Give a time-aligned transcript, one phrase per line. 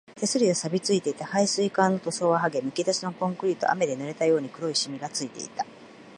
[0.15, 5.63] 手すりは錆ついて、配水管の塗装ははげ、むき出しのコンクリートは雨で濡れたように黒いしみがついていた